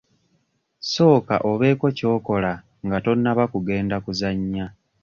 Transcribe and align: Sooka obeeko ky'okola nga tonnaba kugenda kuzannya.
Sooka 0.91 1.35
obeeko 1.51 1.87
ky'okola 1.97 2.51
nga 2.85 2.97
tonnaba 3.05 3.43
kugenda 3.53 3.95
kuzannya. 4.05 4.65